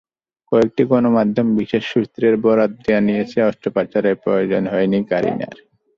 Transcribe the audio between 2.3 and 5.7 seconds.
বরাত দিয়ে জানিয়েছে, অস্ত্রোপচারের প্রয়োজন হয়নি কারিনার।